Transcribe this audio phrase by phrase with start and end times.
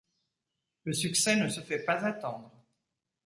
[0.83, 2.51] Le succès ne se fait pas attendre.